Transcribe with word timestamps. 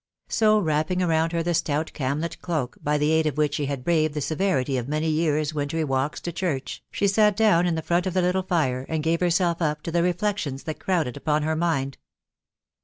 So, 0.29 0.57
wrapping 0.57 1.03
around 1.03 1.31
her 1.31 1.43
the 1.43 1.53
stout 1.53 1.91
camlet 1.93 2.41
cloak, 2.41 2.75
by 2.81 2.97
the 2.97 3.11
aid 3.11 3.27
of 3.27 3.37
which 3.37 3.57
*\xe\wl\Kvre& 3.59 3.85
THE 3.85 3.93
WIDOW 3.93 4.07
BABNABY. 4.07 4.13
53 4.13 4.13
the 4.15 4.21
severity 4.21 4.77
of 4.77 4.87
many 4.87 5.07
years' 5.11 5.53
wintry 5.53 5.83
walks 5.83 6.19
to 6.21 6.31
church, 6.31 6.83
she 6.89 7.07
sat 7.07 7.37
down 7.37 7.67
in 7.67 7.75
the 7.75 7.83
front 7.83 8.07
of 8.07 8.15
the 8.15 8.21
little 8.23 8.41
fire, 8.41 8.83
and 8.89 9.03
gave 9.03 9.19
herself 9.19 9.61
up 9.61 9.83
to 9.83 9.91
the 9.91 10.01
reflections 10.01 10.63
that 10.63 10.79
crowded 10.79 11.15
upon 11.17 11.43
her 11.43 11.55
mind. 11.55 11.99